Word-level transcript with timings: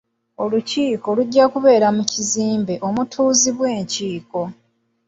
Olukiiko 0.43 1.07
lujja 1.17 1.45
kubeera 1.53 1.87
mu 1.97 2.03
kizimbe 2.11 2.73
omutuuzibwa 2.87 3.65
enkiiko. 3.77 4.41